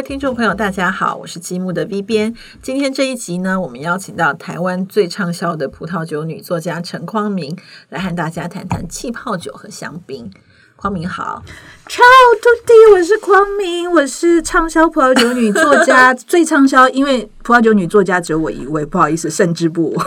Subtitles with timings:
[0.00, 2.34] 位听众朋友，大家好，我是积木的 V 边。
[2.62, 7.54] 今天这一集呢，我们邀请到台湾最畅销的葡萄酒女作家陈匡明
[7.90, 10.30] 来和大家谈谈气泡酒和香槟。
[10.76, 11.42] 匡明好，
[11.86, 12.02] 超
[12.40, 20.02] 徒弟，我是匡明，我是畅销葡萄酒女作家， 最畅销，因为葡萄酒女作家只有我一位，不好意思，胜之不我。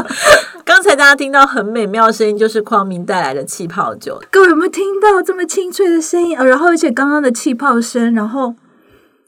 [0.62, 4.22] 刚才大家听到很美妙的声音，就是匡明带来的气泡酒。
[4.30, 6.36] 各位有没有听到这么清脆的声音？
[6.36, 8.54] 呃然后而且刚刚的气泡声，然后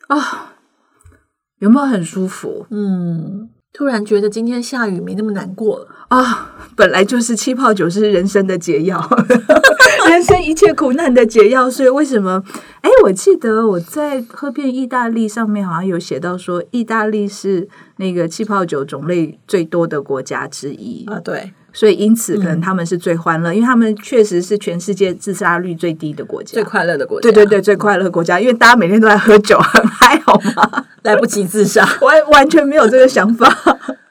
[0.09, 0.55] 啊、
[1.59, 5.89] 有没有很舒服嗯，突然觉得今天下雨没那么难过了。
[6.09, 9.01] 啊、本来就是气泡酒是人生的解药，
[10.09, 11.69] 人生一切苦难的解药。
[11.69, 12.45] 所以为什么？
[12.83, 21.05] 哎，我记得我在喝遍意大利上面好像有写到说，意大利是那个气泡酒种类最多的国家之一。
[21.07, 27.23] 啊，对，所以因此可能他们是最欢乐，因为他们确实是全世界自杀率最低的国家，最快乐的国家。
[27.23, 30.87] 对对对最快乐的国家，因为大家每天都在喝酒，很嗨，好吗？
[31.03, 31.85] 来不及自杀。
[32.01, 33.53] 完完全没有这个想法。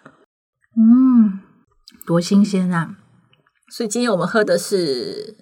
[0.75, 1.39] 嗯，
[2.05, 2.95] 多新鲜啊！
[3.71, 5.35] 所以今天我们喝的是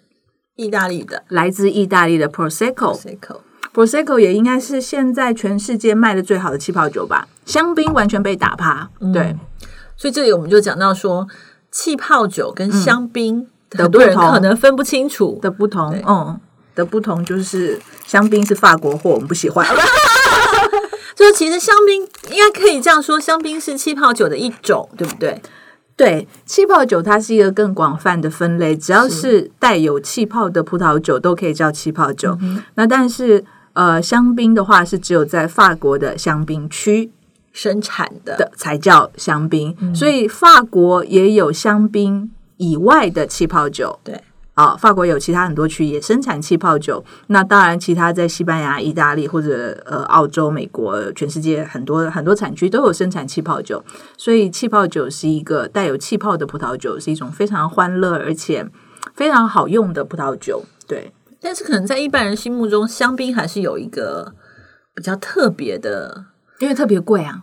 [0.55, 2.95] 意大利的来自意大利的 Prosecco。
[2.95, 3.39] Prosecco。
[3.73, 8.89] Prosecco 也应该是现在全世界卖的最好的气泡酒吧，香槟完全被打趴。
[9.13, 9.35] 对，
[9.95, 11.25] 所以这里我们就讲到说，
[11.71, 15.39] 气泡酒跟香槟，的很多人不同可能分不清楚。
[15.41, 16.39] 的不同，嗯，
[16.75, 19.65] 的不同就是香槟是法国货，我们不喜欢。
[21.15, 25.41] 就是其实香槟应该可以这样说，香槟是气泡酒的一种，对不对？
[25.95, 32.37] 对，气泡酒它是一个更广泛的分类，只要是带有气泡的葡萄酒都可以叫气泡酒。
[32.75, 33.43] 那但是
[33.73, 37.11] 呃，香槟的话是只有在法国的香槟区
[37.51, 43.99] 生产的的才叫香槟，所以法国也有香槟以外的气泡酒。
[44.03, 44.21] 对。
[44.53, 53.81] 啊，法国有其他很多区也生产气泡酒，那当然，其他在西班牙、意大利或者呃澳洲、美国，全世界很多很多产区都有生产气泡酒，
[54.17, 58.67] 所以气泡酒是一个带有气泡的葡萄酒，是一种非常欢乐而且
[59.15, 60.61] 非常好用的葡萄酒。
[60.85, 64.33] 对，但是可能在一般人心目中，香槟还是有一个
[64.93, 66.25] 比较特别的，
[66.61, 67.39] 因为特别贵啊，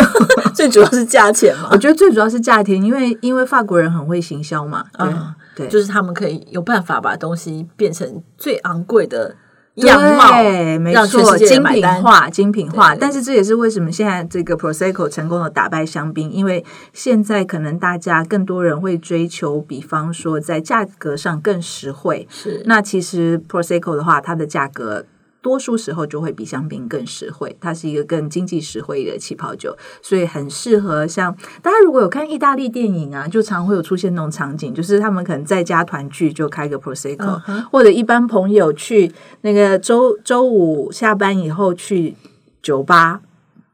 [0.54, 9.36] 最主要是价钱嘛我，觉得最主要是价钱，因为因为法国人很会行销嘛，对、嗯对，就是他们可以有办法把东西变成最昂贵的
[9.74, 11.86] 样貌，对，没错，精品。
[11.86, 12.94] 化，精品化。
[12.94, 22.26] 对对但是这也是为什么现在这个 Prosecco 成功的打败香槟，因为现在可能大家更多人会追求，比方说在价格上更实惠。
[22.30, 25.04] 是那其实 Prosecco 的话，它的价格。
[25.42, 42.14] 多数时候就会比香槟更实惠，它是一个更经济实惠的气泡酒，所以很适合像大家如果有看意大利电影啊，就常会有出现那种场景，就是他们可能在家团聚就开个 Prosecco，、或者一般朋友去那个周周五下班以后去
[42.62, 43.20] 酒吧，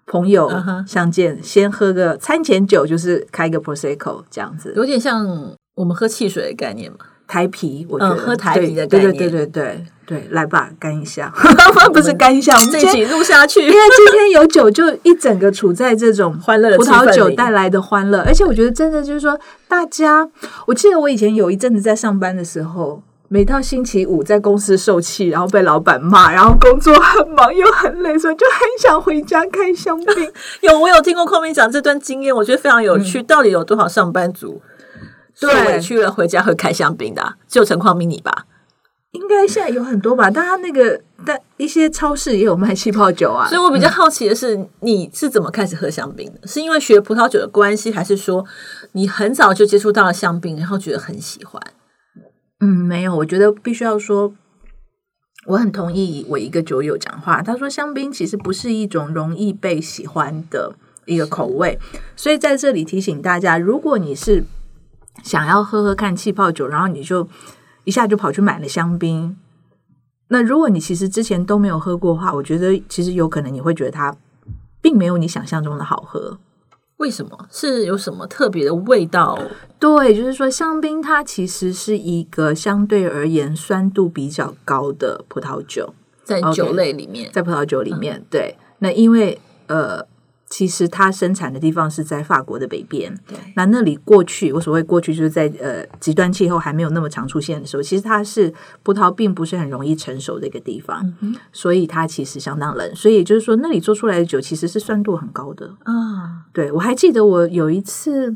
[0.06, 0.50] 朋友
[0.86, 6.98] 相见，先喝个餐前酒，就是开个 prosecco 这样子，有点像我们喝汽水的概念嘛。
[7.28, 11.32] 台啤，我觉得、嗯喝台啤的对对概念对对对对，来吧，干一下，
[11.92, 19.38] 不是干一下，我们这今天一集录下去， 因为今天有酒，就一整个处在这种欢乐的葡萄酒带来的欢乐，而且我觉得真的就是说，
[19.68, 20.28] 大家，
[20.66, 23.02] 我记得我以前有一阵子在上班的时候。
[23.30, 30.32] 每到星期五在公司受气，然后被老板骂，然后工作很忙又很累，所以就很想回家开香槟。
[30.62, 33.22] 有我有听过匡明讲这段经验，我觉得非常有趣。
[33.22, 34.62] 到底有多少上班族
[35.40, 38.46] 受委屈了回家喝开香槟的啊、就陈匡迷你吧？
[39.12, 43.60] 应该现在有很多吧，但他那个但一些超市也有卖气泡酒啊所以。
[43.60, 46.46] 我比较好奇的是，你是怎么开始喝香槟的？
[46.46, 48.44] 是因为学葡萄酒的关系，还是说
[48.92, 51.62] 你很早就接触到了香槟，然后觉得很喜欢？
[52.60, 54.34] 嗯，没有，我觉得必须要说，
[55.46, 60.74] 我很同意我一个酒友讲话，他说香槟其实不是一种容易被喜欢的
[61.06, 61.78] 一个口味，
[62.14, 64.44] 所以在这里提醒大家，如果你是
[65.22, 67.28] 想要喝喝看气泡酒，然后你就
[67.84, 69.36] 一下就跑去买了香槟，
[70.28, 74.14] 那如果你其实之前都没有喝过的话，我觉得其实有可能你会觉得它
[74.80, 76.38] 并没有你想象中的好喝。
[76.98, 77.46] 为什么？
[77.50, 79.38] 是有什么特别的味道？
[79.78, 85.94] 对，就是说香槟它其实是一个相对而言酸度比较高的葡萄酒，
[86.24, 88.24] 在酒类里面在葡萄酒里面。
[88.28, 90.04] 对，那因为呃，
[90.50, 93.14] 其实它生产的地方是在法国的北边，
[93.54, 98.52] 那那里过去我所谓过去就是在呃极端气候还没有那么常出现的时候，其实它是
[98.82, 101.14] 葡萄并不是很容易成熟的一个地方，
[101.52, 102.94] 所以它其实相当冷。
[102.94, 105.74] 所以也就是说，那里做出来的酒其实是酸度很高的。
[105.84, 108.34] 啊，对我还记得我有一次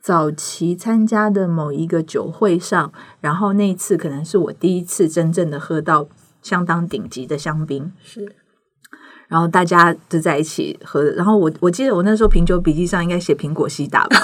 [0.00, 6.08] 早期参加的某一个酒会上，然后那一次可能是我第一次真正的喝到
[6.42, 7.92] 相当顶级的香槟。
[8.02, 8.32] 是
[9.28, 11.02] 然后大家就在一起喝。
[11.02, 14.18] 然后我我记得我那时候品酒笔记上应该写苹果西达吧，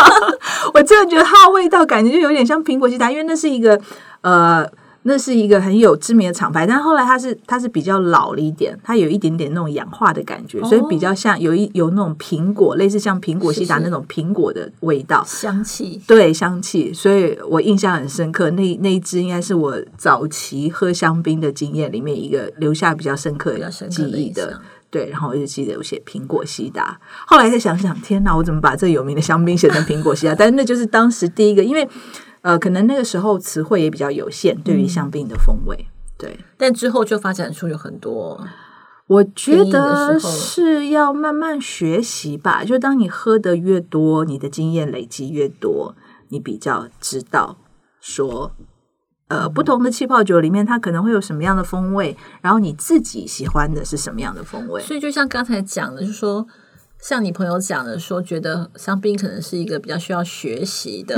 [0.74, 3.80] 我真的觉得它的味道感觉就有点像苹果西达，因为那是一个
[4.22, 4.66] 呃。
[5.02, 18.50] 那是一个很有知名的厂牌，但后来它是它是比较老了一点，它有一点点那种氧化的感觉，所以比较像有一有那种苹果，类似像苹果西达那种苹果的味道香气，对香气，所以我印象很深刻。
[18.50, 24.60] 那那一支应该是我早期喝香槟的经验里面一个留下比较深刻的记忆的。
[24.90, 30.34] 对，然后我就记得有写苹果西达，后来再想想，天哪，我怎么把这有名的香槟写成苹果西达？
[30.34, 31.88] 但是那就是当时第一个，因为。
[32.42, 36.38] 呃，可能那个时候词汇也比较有限，对于香槟的风味，对。
[36.56, 38.42] 但之后就发展出有很多，
[39.06, 42.64] 我觉得是要慢慢学习吧。
[42.64, 45.94] 就当你喝的越多，你的经验累积越多，
[46.30, 47.58] 你比较知道
[48.00, 48.52] 说，
[49.28, 54.82] 呃，不同的气泡酒里面它可能会有什么样的风味，然后你自己喜欢的是什么样的风味。
[54.82, 56.46] 所以就像刚才讲的，就是说。
[57.00, 61.16] 像你朋友讲的说，觉得香槟可能是一个比较需要学习的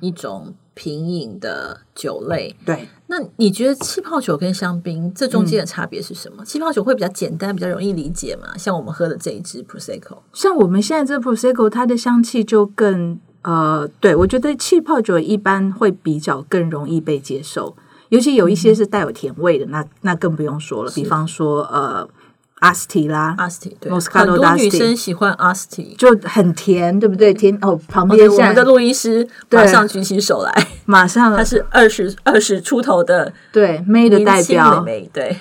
[0.00, 2.54] 一种品饮的酒类。
[2.64, 6.44] 对，那你觉得气泡酒跟香槟这中间的差别是什么？
[6.44, 8.56] 气泡酒会比较简单，比较容易理解嘛？
[8.56, 17.76] 像我们喝的这一支 Prosecco，像我们现在这 Prosecco，它的香气就更呃，对我觉得气泡酒一般会比较更容易被接受，
[18.10, 20.90] 尤其有一些是带有甜味的，那那更不用说了。
[20.92, 22.08] 比方说呃。
[22.60, 27.34] 阿斯提啦，阿斯提对，很多女生喜欢阿斯提，就很甜，对不对？
[27.34, 31.36] 甜哦，旁边我们的录音师马上举起手来，马上。
[31.36, 35.38] 她是二十二十出头的，对妹的代表，对，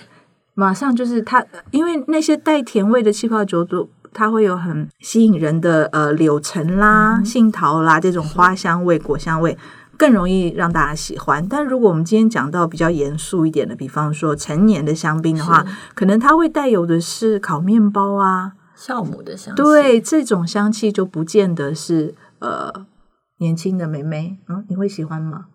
[0.56, 9.57] 马上就是她，因为那些带甜味的气泡酒都，它会有很吸引人的呃柳橙啦、杏桃啦这种花香味、果香味。
[9.97, 19.62] 更容易让大家喜欢，但如果我们今天讲到比较严肃一点的，比方说成年的香槟的话，可能它会带有的是烤面包啊、酵母的香气。
[19.62, 22.86] 对，这种香气就不见得是呃
[23.39, 25.45] 年轻的妹妹，嗯，你会喜欢吗？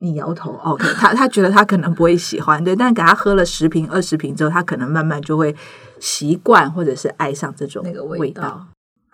[0.00, 5.54] 你摇头， OK，他他觉得他可能不会喜欢，对，但给他喝了十瓶、二十瓶之后，他可能慢慢就会
[6.00, 8.66] 习惯或者是爱上这种那个味道。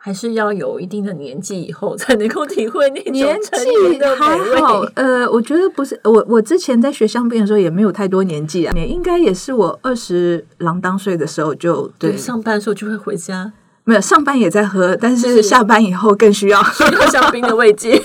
[0.09, 13.53] 还是要有一定的年纪以后才能够体会那种年纪还好，呃，我觉得不是我，我之前在学香槟的时候也没有太多年纪啊，应该也是我二十郎当岁的时候就对上班的时候就会回家，
[13.85, 18.03] 没有上班也在喝，但是下班以后更需要需要香槟的慰藉。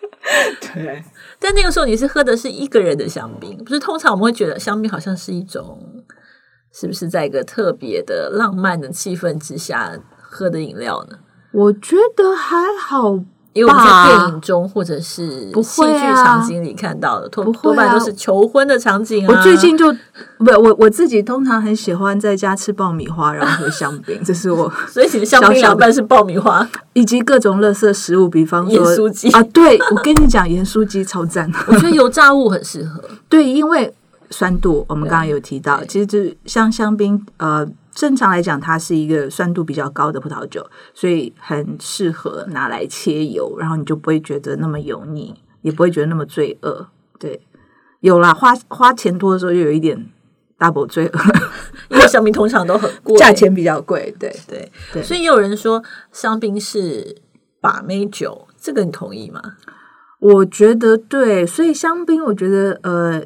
[0.74, 1.02] 对，
[1.40, 6.04] 但那个时候你是喝的是一个人的香槟，不是通常我们会觉得香槟好像是一种，
[6.74, 11.16] 是不是在一个特别的浪漫的气氛之下喝的饮料呢？
[11.52, 13.14] 我觉得还好，
[13.54, 19.34] 因为我们在电影中或者是戏剧场景里看到的，多多半都是求婚的场景啊。
[19.34, 19.90] 我最近就
[20.38, 24.70] 不，我我自己通常很喜欢在家吃爆米花，然后喝香槟，这是我。
[24.86, 29.42] 所以香槟两半是爆米花，以及各种垃圾食物，比方说盐酥鸡啊。
[29.44, 31.50] 对，我跟你讲，盐酥鸡超赞。
[31.66, 33.02] 我觉得油炸物很适合。
[33.28, 33.92] 对，因为
[34.30, 37.66] 酸度，我们刚刚有提到，其实就像香槟，呃。
[37.98, 40.64] 正常来讲，它是一个酸度比较高的葡萄酒，
[40.94, 46.86] 所以很适合拿来切油，然后你就不会觉得那么油腻，也不会觉得那么罪恶。
[47.18, 47.44] 对，
[47.98, 50.08] 有啦，花花钱多的时候，又有一点
[50.56, 51.20] double 罪恶，
[51.88, 54.14] 因为香槟通常都很贵，价钱比较贵。
[54.16, 57.16] 对对对，所以也有人说香槟是
[57.60, 59.42] 把妹酒，这个你同意吗？
[60.20, 63.24] 我觉得对，所以香槟，我觉得呃，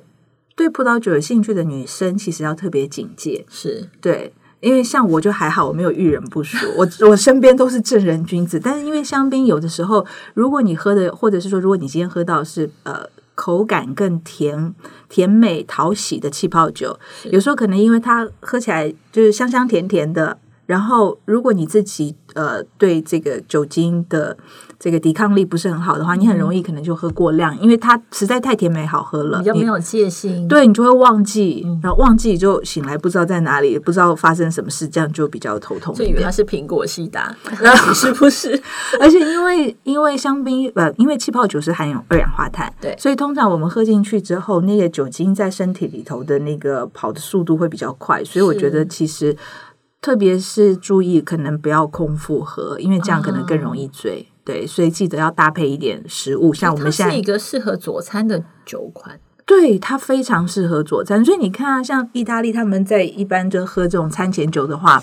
[0.56, 4.32] 对葡萄酒有兴趣的女生，其实要特别警戒，是对。
[4.62, 8.58] 因为像我就还好，我没有遇人不淑，我 我身边都是正人君子。
[8.58, 13.04] 但是因为香槟有的时候，如果你喝的，或者是说，如果你今天喝到是呃
[13.34, 14.74] 口感更甜、
[15.08, 24.38] 甜美、讨喜的气泡酒，有时候可能因为它喝起来就是香香甜甜的，然后如果你自己呃对这个酒精的。
[24.82, 30.48] 这个抵抗力不是很好的话，你很容易可能就喝过量，因为它实在太甜美好喝了，比较没有戒心。
[30.48, 35.94] 对你就会忘记，然后忘记就醒来不知道在哪里，不知道发生什么事，这样就比较头痛。
[35.94, 37.32] 就以为它是苹果西达，
[37.94, 38.60] 是不是？
[38.98, 49.36] 而且因为因为香槟呃，因为气泡酒是含有二氧化碳，对，所以通常我们喝进去之后，那个酒精在身体里头的那个跑的速度会比较快，所以我觉得其实
[50.00, 54.26] 特别是注意，可能不要空腹喝，因为这样可能更容易醉。
[54.44, 61.24] 对，所以记得要搭配一点食物，像我们现在是一个适合佐餐的酒款，对它非常适合佐餐。
[61.24, 65.02] 所以你看啊，像意大利他们在一般就喝这种餐前酒的话，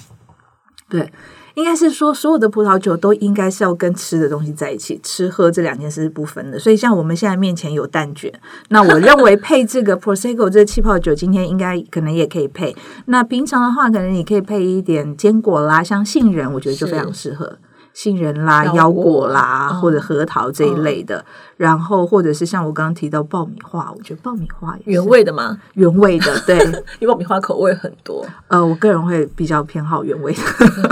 [0.90, 1.12] 对，
[1.54, 6.60] 应该是说，所有的葡萄酒都应该是要跟吃的东西在一起，吃喝这两件事是不分的。
[6.60, 8.34] 所以，像我们现在面前有蛋卷，
[8.68, 12.76] 那我认为配这个 prosecco 这个气泡酒，今天应该可能也可以配。
[13.06, 17.58] 那平常的话，可能你可以配一点坚果啦，像杏仁，我觉得就非常适合
[18.02, 21.26] 杏仁啦、腰果啦，或者核桃这一类的。
[21.58, 25.60] 然后，或者是像我刚刚提到爆米花，我觉得爆米花原味的吗？
[25.74, 26.58] 原味的，对，
[27.02, 28.26] 因为爆米花口味很多。
[28.48, 30.40] 呃，我个人会比较偏好原味的。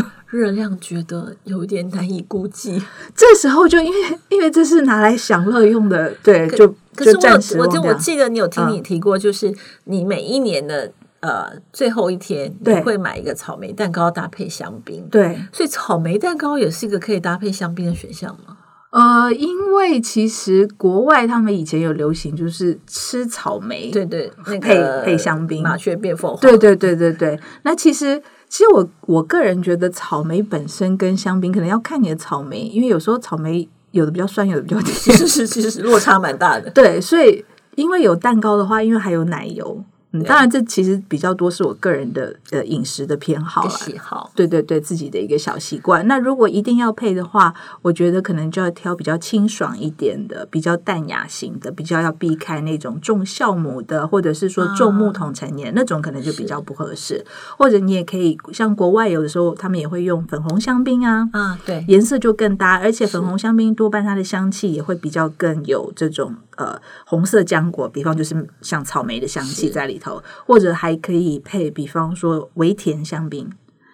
[0.27, 2.83] 热量觉得有点难以估计，
[3.15, 10.91] 这时候就因为因为这是拿来享乐用的，对，就就暂时我就我记得你有听你提过，就是你每一年的
[11.27, 18.57] 呃最后一天，你会买一个草莓蛋糕搭配香槟，对，所以草莓蛋糕也是一个可以搭配香槟的选项吗？
[18.91, 28.23] 呃，因为其实国外他们以前有流行，就是吃草莓，对对，那配配香槟，麻雀变凤凰，对对对对对，那其实。
[28.49, 36.69] 其实我我个人觉得草莓本身跟香槟可能要看你的草莓，因为有时候草莓有的比较酸，有的比较甜，其 实是其实落差蛮大的。
[36.69, 37.43] 对，所以
[37.75, 39.83] 因为有蛋糕的话，因为还有奶油。
[40.11, 44.31] 嗯，当然，这其实比较多是我个人的呃饮食的偏好喜好。
[44.33, 46.07] 对对对，自己的一个小习惯。
[46.07, 57.25] 那如果一定要配的话，我觉得可能就要挑比较清爽一点的，比较淡雅型的，比较要避开那种重酵母的，或者是说重木桶陈年那种，可能就比较不合适。
[57.57, 66.33] 或者你也可以像国外有的时候，他们也会用粉红香槟啊，啊，对，颜色就更搭，而且粉红香槟多半它的香气也会比较更有这种。
[66.57, 73.49] 呃，红色浆果，比方就是像草莓的香气在里头，或者还可以配，比方说微甜香槟。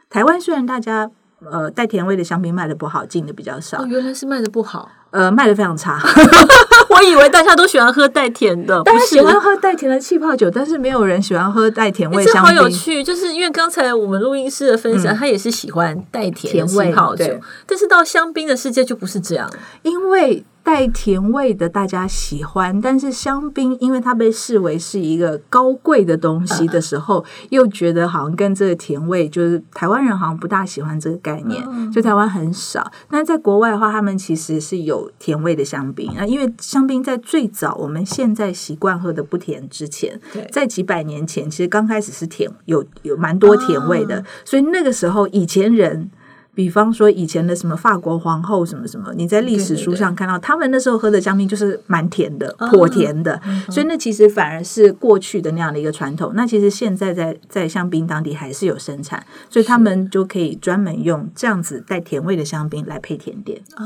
[0.10, 1.10] 台湾虽然大家
[1.50, 6.00] 呃带甜味的香槟卖的不好，进的比较少，原来是卖的不好，呃，卖的非常差。
[6.90, 12.56] 我以为大家都喜欢喝带甜的， 大家喜欢喝带甜的气泡酒，但是没有人喜欢喝带甜味香槟。
[12.56, 17.26] 好有趣，就是因为刚才我们录音室的分享，他也是喜欢带甜气泡酒，
[17.66, 19.50] 但是到香槟的世界就不是这样，
[19.82, 20.46] 因为。
[20.64, 32.90] 带甜味的大家喜欢，但是香槟因为它被视为是一个高贵的东西的时候，又觉得好像跟这个甜味，就是台湾人好像不大喜欢这个概念，就台湾很少。
[33.10, 40.18] 那在国外的话，他们其实是有甜味的香槟啊，因为香槟在最早我们现在习惯喝的不甜之前，
[40.50, 46.10] 在几百年前，其实刚开始是甜，有有蛮多甜味的，所以那个时候以前人。
[46.56, 56.32] 比方说以前的什么法国皇后什么什么，你在历史书上看到他们那时候喝的香槟就是蛮甜的，颇甜的，所以那其实反而是过去的那样的一个传统。
[56.36, 63.86] 那其实现在在在香槟当地还是有生产，所以他们就可以专门用这样子带甜味的香槟来配甜点啊。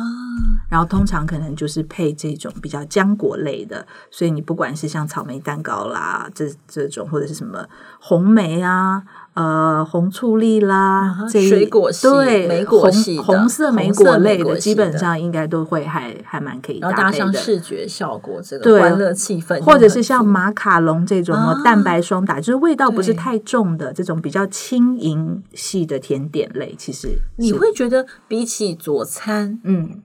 [0.69, 7.65] 然后通常可能就是配这种比较浆果类的，所以你不管是像草莓蛋糕啦，这这种或者是什么
[8.01, 9.03] 红莓啊。
[9.37, 17.33] 呃，红醋栗啦，这水果系对，莓果系红色莓果类的，基本上应该都会还还蛮可以搭配的。
[17.33, 26.73] 视觉效果，这个欢乐气氛，或者是像马卡龙这种蛋白霜打，就是味道不是太重的这种比较轻盈系的甜点类。
[26.75, 30.01] 其实你会觉得比起佐餐，嗯，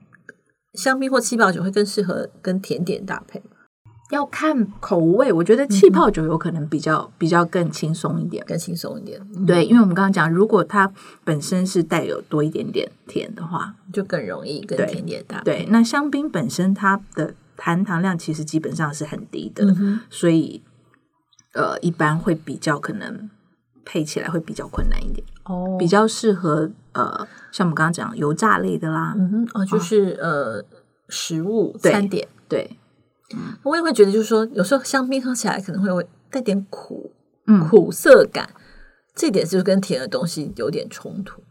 [0.75, 3.41] 香槟或七宝酒会更适合跟甜点搭配。
[4.13, 9.19] 要看口味，我觉得气泡酒有可能比较比较更轻松一点，更轻松一点。
[9.47, 10.91] 对，因为我们刚刚讲，如果它
[11.23, 15.41] 本身是带有多一点点甜的话，就更容易跟甜点搭。
[15.43, 19.65] 对，那香槟本身它的含糖量其实基本上是很低的，
[20.11, 20.61] 所以
[21.53, 23.29] 呃，一般会比较可能
[23.83, 25.25] 配起来会比较困难一点。
[25.45, 30.63] 哦，比较适合呃，像我们刚刚讲油炸类的啦，嗯哼，哦，就是呃，
[31.09, 32.77] 食物餐点对。
[33.63, 37.11] 我也会觉得，就是说，有时候香槟喝起来可能会带点苦，
[37.69, 38.49] 苦涩感，
[39.15, 41.41] 这点是不是跟甜的东西有点冲突？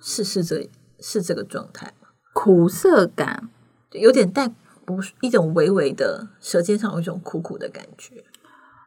[0.00, 0.68] 是是这
[1.00, 2.08] 是这个状态吗？
[2.32, 3.48] 苦涩感
[3.92, 4.48] 有点带
[4.84, 8.24] 不一种微微的舌尖上有一种苦苦的感觉。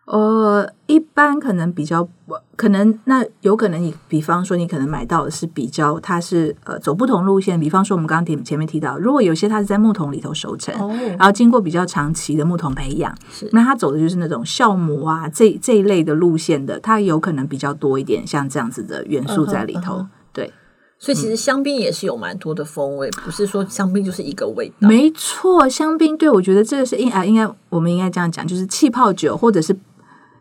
[0.07, 2.07] 呃，一般可能比较
[2.55, 7.59] 可能，那有可能你，比方说你可能买到的是比较，它是呃走不同路线。
[7.59, 10.73] 比方说我们刚刚提前面提到，如果有些它是在木桶里头熟成，
[11.17, 13.13] 然后经过比较长期的木桶培养，
[13.51, 20.07] 那它走的就是那种酵母啊这这一类的路线的，它有可能比较多一点，像这样子的元素在里头。
[20.31, 20.49] 对，
[20.97, 24.87] 所以其实香槟也是有蛮多的风味，不是说香槟就是一个味道。
[24.87, 29.77] 没错，香槟对我觉得这个是应啊，应该我们应该这样讲，就是气泡酒或者是。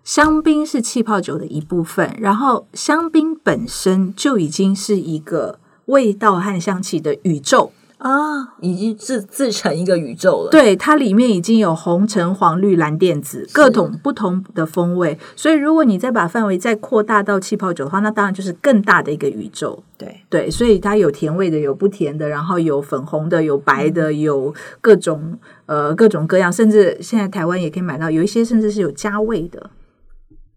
[0.06, 10.50] 香槟是气泡酒的一部分，然后香槟本身就已经是一个味道和香气的宇宙啊，已经自自成一个宇宙了。
[10.52, 19.82] 对，它里面已经有红、橙、黄、绿、蓝、靛、紫各种不同的风味，所以如果你再把范围再扩大到气泡酒的话，那当然就是更大的一个宇宙。
[19.98, 25.36] 对对，所以它有甜味的，有不甜的，然后有粉红的，有白的，有各种
[25.66, 29.68] 呃各种各样，甚至现在台湾也可以买到，有一些甚至是有加味的。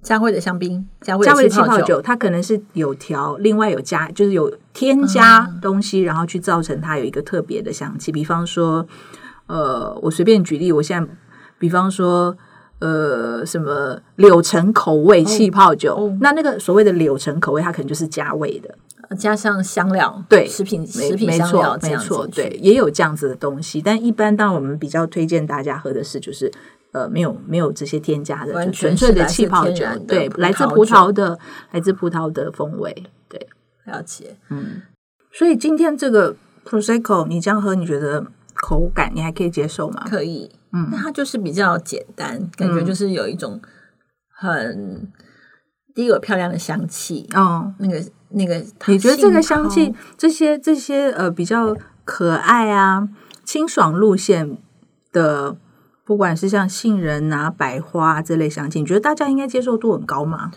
[0.01, 8.11] 加味的香槟，加味加味的气泡泡酒，它可能是有调，另外有加，就是有添加东西，然后去造成它有一个特别的香气。
[8.11, 8.87] 比方说，
[9.47, 11.11] 呃，我随便举例，我现在，
[11.57, 12.35] 比方说，
[12.79, 23.81] 呃，什么柳橙口味气泡酒，哦那那个所谓的柳橙口味，它可能就是加味的，加上香料，对食品没食品香料没错，对，也有这样子的东西。
[23.81, 26.49] 但一般，当然我们比较推荐大家喝的是，就是
[26.93, 31.37] 呃，没有没有这些添加的，纯粹的气泡酒对，来自葡萄的，
[31.71, 33.47] 来自葡萄的风味，对。
[33.85, 34.37] 了解。
[34.49, 34.81] 嗯
[35.31, 40.05] 所以今天这个 prosecco 你这样喝，你觉得口感你还可以接受吗？
[40.09, 43.61] 可以，嗯，那它就是比较简单，感觉就是有一种
[44.29, 45.07] 很
[45.93, 53.07] 第一个漂亮的香气，哦，那个那个，你觉得这个香气，这些这些呃比较可爱啊、
[53.43, 54.57] 清爽路线
[55.11, 55.55] 的，
[56.09, 60.49] 不管是像杏仁啊、百花这类香气，你觉得大家应该接受度很高吗？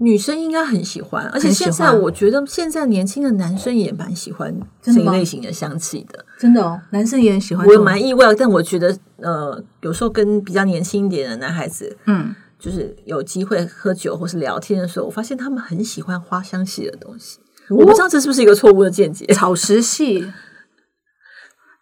[0.00, 6.22] 女生应该很喜欢，而且现在我觉得现在年轻的男生也蛮喜欢这一类型的香气的。
[6.36, 7.82] 真的哦，男生也很喜欢我。
[7.82, 17.38] 蛮意外，但我觉得呃，有时候跟比较年轻一点的男孩子，嗯，就是有机会喝酒或是聊天的时候，我发现他们很喜欢花香系的东西。
[17.70, 19.24] 我不知道这是不是一个错误的见解。
[19.32, 20.30] 草食系。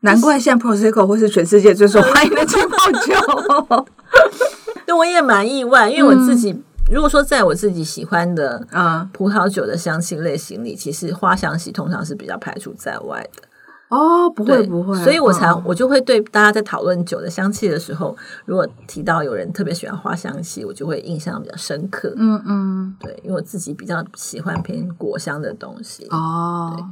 [0.05, 3.87] 难怪现在 prosecco 会是全世界最受欢迎的气泡酒。
[4.87, 13.43] 对，我也蛮意外，因为我自己、如果说在我自己喜欢的啊，葡萄酒的香气类型里，其实花香系通常是比较排除在外的。
[13.89, 22.13] 哦，不会不会，所以我才、嗯我就会对大家在讨论酒的香气的时候，如果提到有人特别喜欢花香气，我就会印象比较深刻。
[22.17, 26.07] 嗯嗯，对，因为我自己比较喜欢偏果香的东西。
[26.11, 26.91] 哦，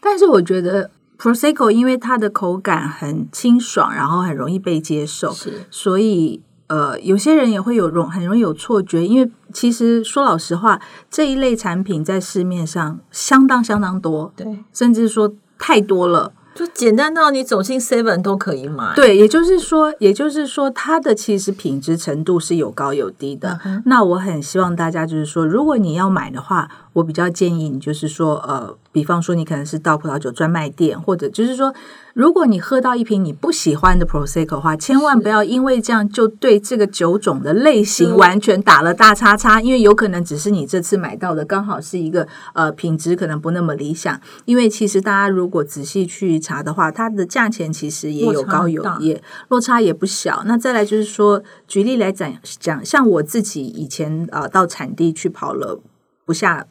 [0.00, 16.32] 但是我觉得 prosecco 因为它的口感很清爽，然后很容易被接受，是所以呃，有些人也会有容很容易有错觉，因为其实说老实话，这一类产品在市面上相当相当多，对，甚至说太多了。
[16.54, 18.92] 就简单到你走进 Seven 都可以买。
[18.96, 23.60] 对，也就是说，也就是说，它的其实品质程度是有高有低的。
[23.84, 31.72] 那我很希望大家就是说，如果你要买的话，我比较建议你就是说，呃，比方说你可能是到葡萄酒专卖店，或者就是说，
[32.12, 44.20] 如果你喝到一瓶你不喜欢的 prosecco 的话，千万不要因为这样就对这个酒种的类型嗯完全打了大叉叉，因为有可能只是你这次买到的刚好是一个呃品质可能不那么理想。
[44.44, 50.42] 因为其实大家如果仔细去查的话，它的价钱其实也有高有也落差也不小。
[50.46, 55.80] 那再来就是说，举例来讲讲，像我自己以前呃到产地去跑了
[56.24, 56.66] 不下。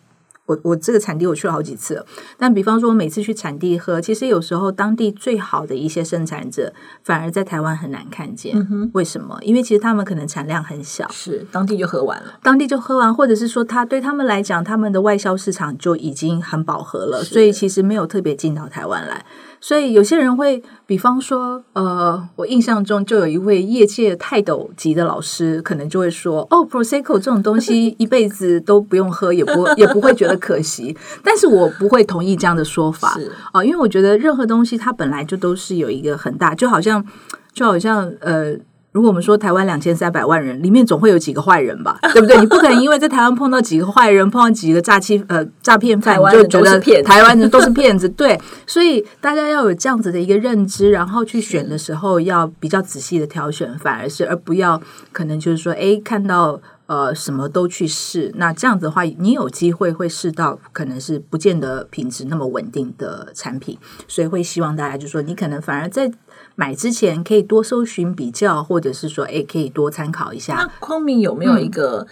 [0.47, 2.05] 我我这个产地我去了好几次了，
[2.37, 8.55] 但比方说，我每次去产地喝，其实有时候当地最好的一些生产者，反而在台湾很难看见。
[8.93, 9.37] 为什么？
[9.41, 12.39] 因为其实他们可能产量很小，是当地就喝完了。
[12.41, 19.25] 当地就喝完，或者是说他对他们来讲，他们的外销市场就已经很饱和了，所以其实没有特别进到台湾来。
[19.59, 30.95] 所以有些人会，比方说，呃，我印象中就有一位业界泰斗级的老师，可能就会说，哦，prosecco 这种东西一辈子都不用喝，也不 也不会觉得可惜。
[31.23, 37.05] 但是我不会同意这样的说法是哦，因为我觉得任何东西它本来就都是有一个很大，就好像
[37.53, 38.55] 就好像呃。
[38.97, 42.35] 如果我们说台湾两千三百万人，里面总会有几个坏人吧， 对不对？
[42.39, 48.09] 你不可能因为在台湾碰到几个坏人，碰到几个诈欺呃诈骗犯，你就觉得是骗子台湾人都是骗子。
[48.17, 54.81] 对，所以大家要有这样子的一个认知，然后去选的时候要比较仔细的挑选，反而是而不要
[55.11, 56.59] 可能就是说，哎，看到。
[56.87, 66.09] 呃，什么都去试，那这样子的话，你有机会会试到可能是不见得品质那么稳定的产品，所以会希望大家就说，你可能反而在
[66.59, 70.67] 买之前可以多搜寻比较，或者是说，哎，可以多参考一那下。
[70.79, 72.07] 匡明有没有一个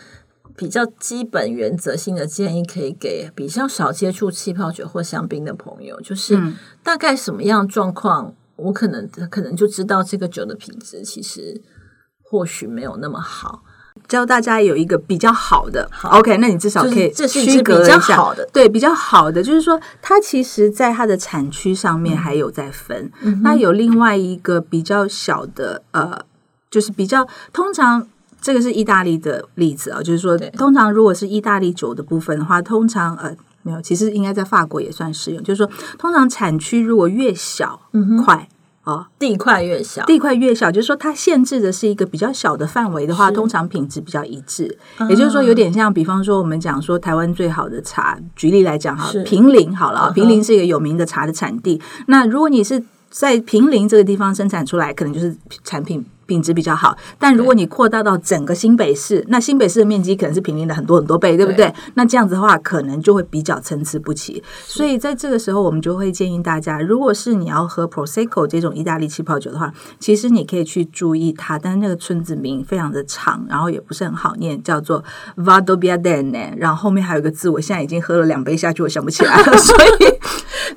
[0.56, 6.00] 比较基本原则性的建议，可以给比较少接触气泡酒或香槟的朋友？
[6.00, 6.40] 就是
[6.84, 11.60] 大概什么样状况，我可能可能就知道这个酒的品质其实
[12.22, 13.64] 或许没有那么好。
[14.08, 18.48] 教大家有一个比较好的 o k 那你至少就是可以这是比较好的。
[18.54, 26.20] 对，比较好的，就是说它其实在它的产区上面还有在分，嗯那有另外一个比较小的，呃，
[26.70, 28.08] 就是比较通常。
[28.42, 35.42] 这个是意大利的例子啊，就是说，通常如果是意大利酒的部分的话，通常呃，没有，其实应该在法国也算适用。
[35.42, 37.82] 就是说，通常产区如果越小
[38.24, 38.48] 块
[38.86, 44.78] 哦，地块越小，地块越小，就是说它限制的是一个比较小的范围的话，通常品质比较一致。
[45.10, 51.82] 也就是说，有点像，比方说我们讲说台湾最好的茶，举例来讲哈，平林好了，平林是一个有名的茶的产地。
[52.08, 56.06] 那如果你是在平林这个地方生产出来，可能就是产品。
[56.26, 61.74] 品质比较好，但如果你扩大到整个新北市，那新北市的面积可能是平林的很多很多倍，对不对？
[61.94, 64.44] 那这样子的话，可能就会比较参差不齐。
[64.64, 75.04] 所以在这个时候，我们就会建议大家，如果是你要喝 Prosecco 这种意大利气泡酒的话，其实你可以去注意它，但是那个村子名非常的长，然后也不是很好念，叫做
[75.38, 80.15] Vadobiadene，然后后面还有一个字，我现在已经喝了两杯下去，我想不起来了， 所以。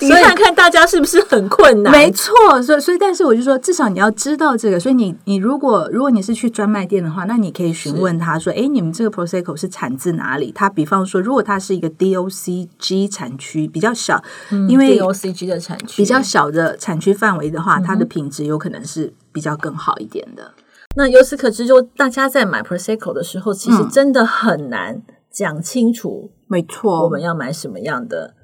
[0.01, 1.93] 你看看大家是不是很困难？
[1.93, 4.79] 没错，所以所以，但是我就说，至少你要知道这个。
[4.79, 14.23] 所以你你如果如果你是去专卖店的话，那你可以询问他说：“哎，你们这个 Prosecco 是产自哪里？”他比方说，如果它是一个 DOCG 产区比较小，
[14.69, 20.53] 因为 DOCG 的产区比较小的产区范围的话，它的品质有可能是比较更好一点的。
[20.97, 26.31] 那由此可知，就大家在买 Prosecco 的时候，其实真的很难讲清楚。
[26.47, 28.35] 没错，我们要买什么样的？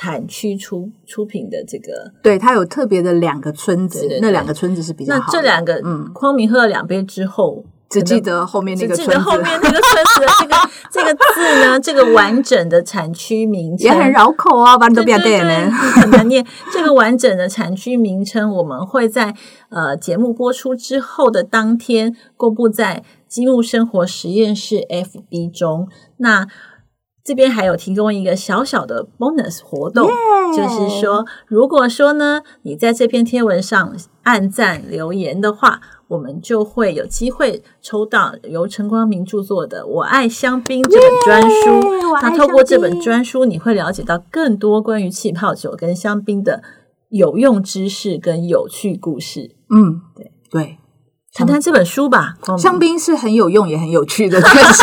[0.00, 5.20] 产区出出品的这个，对，它有特别的两个村子，那两个村子是比较好。
[5.26, 10.56] 那这两个，嗯，匡明喝了两杯之后，只记得后面那个，只记得后面那个村子的这个
[10.92, 15.68] 这个字呢，这个完整的产区名称也很绕口啊，完都不要对呢，
[16.00, 16.46] 很难念。
[16.72, 19.34] 这个完整的产区名称，我们会在
[19.70, 25.88] 呃节目播出之后的当天公布在积木生活实验室 FB 中。
[26.18, 26.46] 那
[27.24, 30.08] 这边还有提供一个小小的 bonus 活动，
[30.56, 42.18] 就是说，如果说呢，你在这篇贴文上按赞留言的话，我们就会有机会抽到由陈光明著作的《我爱香槟》这本专书。
[42.22, 46.62] 那透过这本专书，你会了解到更多关于气泡酒跟香槟的
[47.10, 49.54] 有用知识跟有趣故事。
[49.68, 50.78] 嗯，对对。
[51.34, 52.36] 谈谈这本书吧。
[52.58, 54.82] 香槟是很有用也很有趣的，东西，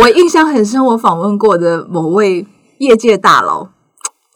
[0.00, 0.84] 我印象很深。
[0.84, 2.46] 我访问过的某位
[2.78, 3.68] 业界大佬，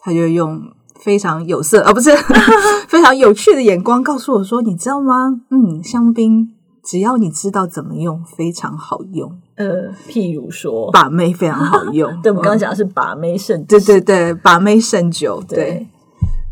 [0.01, 0.61] 他就用
[0.99, 2.15] 非常有色，而不是
[2.87, 5.41] 非常有趣的眼光告诉我说：“你知道吗？
[5.49, 9.37] 嗯，香槟只要你知道怎么用，非常好用。
[9.55, 12.09] 呃，譬如说把妹非常好用。
[12.23, 15.43] 对，我们刚刚讲的是把妹胜，对对对，把妹胜酒。
[15.45, 15.87] 对，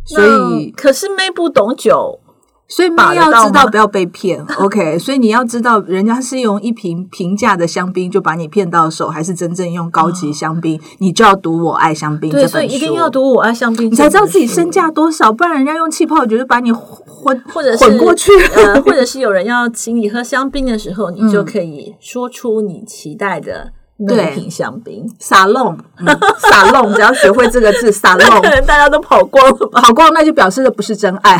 [0.05, 2.19] 所以可是妹不懂酒。”
[2.69, 4.99] 所以你要知道不要被骗， OK？
[4.99, 12.51] 所以你要知道人家是用一瓶平价的香槟就把你骗到手，还是真正用高级香槟，你就要读《我爱香槟》这本书。
[12.51, 18.31] 所以一定要读《我爱香槟》，你才知道自己身价多少，不然人家用气泡酒就把你混或者混过去，
[18.85, 25.09] 或者是有人要请你喝香槟的时候，你就可以说出你期待的那瓶香槟。
[25.19, 25.77] 撒弄，
[26.37, 31.39] 撒弄，只要学会这个字，撒弄，可 能大家都跑光了，跑光那就表示的不是真爱。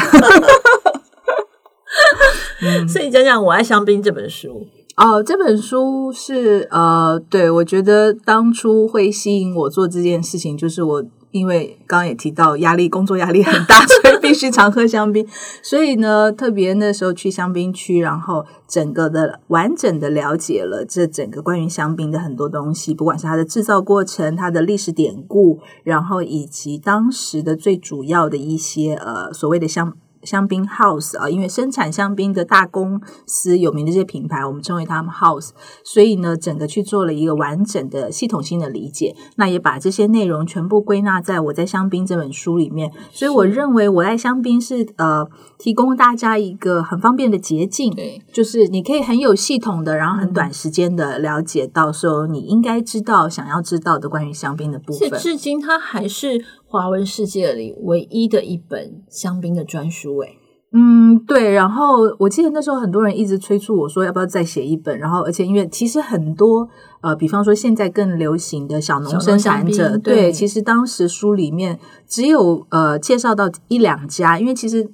[2.87, 4.65] 所以讲讲《我爱香槟》这本书
[4.95, 15.23] 哦，这本书是呃，对我觉得当初会吸引我做这件事情，就是我因为刚刚也提到压力，工作压力很大，所以必须常喝香槟。
[15.61, 29.93] 所以呢，特别那时候去香槟区，然后整个的完整的了解了这整个关于香槟的很多东西，不管是它的制造过程、它的历史典故，然后以及当时的最主要的一些呃所谓的香。
[30.27, 35.51] 香槟 house 啊，因为生产香槟的大公司有名的这些品牌，我们称为他们 house，
[35.85, 42.91] 所以呢，整个去做了一个完整的系统性的理解，那也把这些内容全部归纳在我在香槟这本书里面。
[43.09, 45.25] 所以我认为我在香槟是呃，
[45.57, 55.09] 提供大家一个很方便的捷径，对，就是你可以很有系统的，然后很短时间的了解到说你应该知道、想要知道的关于香槟的部分。
[55.17, 56.43] 至今，它还是。
[56.67, 60.29] 华文世界里唯一的一本香槟的专书，哎，
[60.73, 61.51] 嗯，对。
[61.51, 64.99] 然后我记得那时候很多人一直催促我说，要不要再写一本？
[64.99, 66.67] 然后，而且因为其实很多
[67.01, 74.91] 呃，比方说现在更流行的小农生产者，对，其实当时书里面只有呃介绍到一两家，因为其实。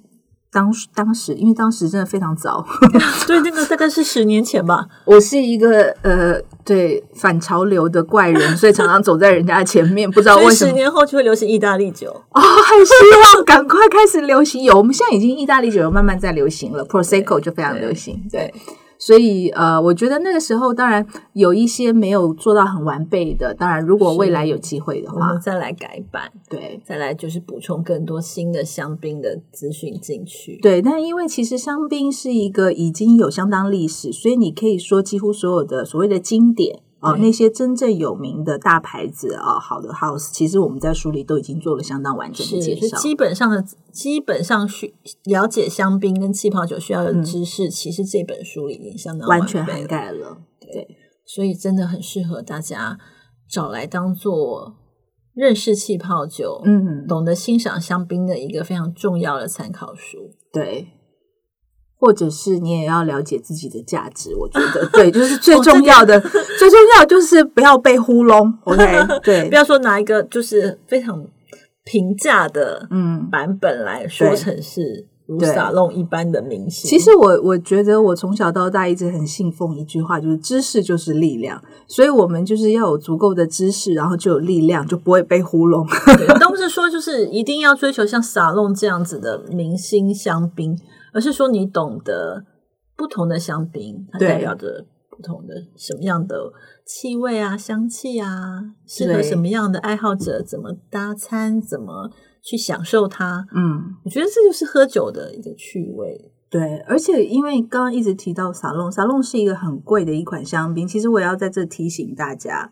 [0.54, 2.64] 当当时，因为当时真的非常早，
[3.26, 4.86] 对，那个大概是十年前吧。
[5.06, 10.70] 我是一个呃，对反潮流的怪人，所以常常走在人家前面，不知道为什么。
[10.70, 12.94] 十年后就会流行意大利酒哦，很希
[13.36, 14.64] 望赶快开始流行。
[14.64, 18.54] 有，我们现在已经意大利酒慢慢在流行了，Prosecco 就非常流行，对。
[19.06, 23.54] 所以，呃，我觉得那个时候，当然有一些没有做到很完备的。
[23.54, 30.58] 当然，如果未来有机会的话，我们再来改版，对，再来就是补充更多新的香槟的资讯进去。
[30.62, 36.80] 对，但因为其实香槟是一个已经有相当历史，所以你可以说几乎所有的所谓的经典。
[37.04, 37.22] 哦，对。
[37.22, 42.98] 那些真正有名的大牌子啊、好的 house，其实我们在书里都已经做了相当完整的介绍。
[42.98, 50.88] 基本上的基本上需了解香槟跟气泡酒需要的知识，其实这本书已经相当嗯完全涵，盖了，对，
[51.26, 52.98] 所以真的很适合大家
[53.50, 54.78] 找来当做
[55.34, 60.32] 认识气泡酒、嗯，懂得欣赏香槟的一个非常重要的参考书。
[60.52, 60.88] 对，
[62.04, 66.20] 或者是你也要了解自己的价值，我觉得对，就是最重要的，
[66.60, 68.84] 最重要就是不要被糊弄，OK？
[69.24, 71.26] 对不，要说拿一个就是非常
[71.86, 73.30] 平价的嗯。
[73.32, 76.90] 版本来说成是如撒弄一般的明星。
[76.90, 85.88] 其实我我觉得我从小到大一直很信奉一句话，就是知识就是力量，所以我们就是要有足够的知识，然后就有力量，就不会被糊弄。
[86.18, 90.78] 对都不是说就是一定要追求像撒弄这样子的明星香槟，
[91.14, 92.44] 而是说你懂得
[92.96, 96.52] 不同的香槟，它代表着不同的什么样的
[96.86, 102.10] 气味啊、香气啊，适合什么样的爱好者，怎么搭餐，怎么
[102.42, 103.46] 去享受它。
[103.54, 106.32] 嗯，我觉得这就是喝酒的一个趣味。
[106.50, 110.88] 对，而且因为刚刚一直提到沙龙，沙龙是一个很贵的一款香槟。
[110.88, 112.70] 其实我也要在这提醒大家，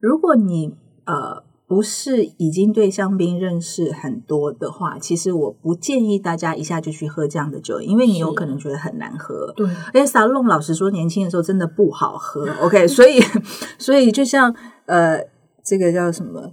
[0.00, 9.50] 如果你呃不是已经对香槟认识很多的话，其实我不建议大家一下就去喝这样的酒，因为你有可能觉得很难喝。
[9.56, 12.46] 对，而且沙龙老实说，年轻的时候真的不好喝。
[12.60, 13.22] OK，所以
[13.78, 14.54] 所以就像
[14.84, 15.18] 呃，
[15.64, 16.52] 这个叫什么？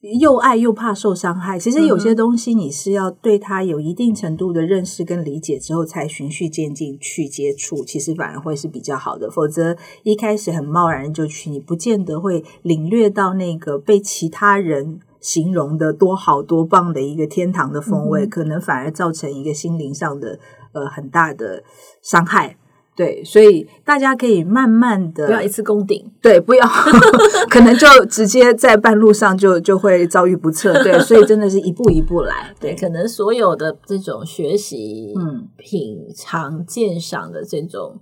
[0.00, 1.58] 又爱又怕受伤害。
[1.58, 9.30] 其实有些东西你是要对他有一定程度的认识跟理解之后，才循序渐进去接触，其实反而会是比较好的。
[9.30, 15.00] 否则一开始很贸然就去，你不见得会领略到那个被其他人。
[15.20, 20.38] 形容的多好多棒的一个天堂的风味，嗯可能反而造成一个心灵上的
[20.72, 21.62] 呃很大的
[22.00, 22.56] 伤害。
[23.00, 26.04] 对，所以大家可以慢慢的不要一次攻顶。
[26.20, 26.66] 对，不要，
[27.48, 30.74] 可能就直接在半路上就就会遭遇不测。
[30.82, 32.54] 对，所以真的是一步一步来。
[32.60, 37.98] 对，可能所有的这种学习、嗯品尝、鉴赏的这种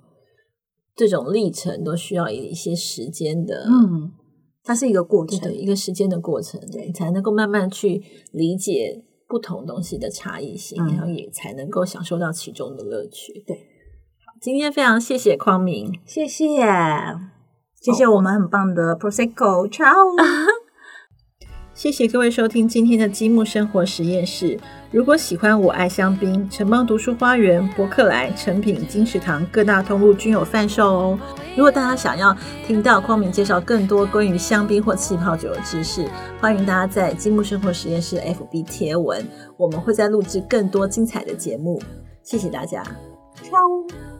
[0.96, 4.11] 这种历程，都需要一些时间的，嗯，
[4.64, 5.54] 它是一个过程。
[5.54, 13.44] 一个时间的过程，对，才能够慢慢去理解不同东西的差异性，嗯然后也才能够享受到其中的乐趣。
[13.46, 13.67] 对好，
[14.40, 16.64] 今天非常谢谢匡明，谢谢，
[17.81, 19.94] 谢谢我们很棒的 Prosecco，ciao。
[21.74, 24.59] 谢谢各位收听今天的积木生活实验室。
[24.90, 31.18] 如果喜欢我爱香槟，城邦读书花园、博客来、成品、金石堂各大通路均有贩售哦。
[31.57, 36.09] 如果大家想要听到匡明介绍更多关于香槟或气泡酒的知识，
[36.40, 39.24] 欢迎大家在积木生活实验室 FB 贴文，
[39.57, 41.81] 我们会再录制更多精彩的节目。
[42.22, 42.83] 谢谢大家。
[43.42, 44.17] ciao。